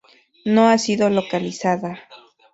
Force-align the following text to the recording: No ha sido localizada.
No 0.45 0.67
ha 0.67 0.79
sido 0.79 1.11
localizada. 1.11 1.99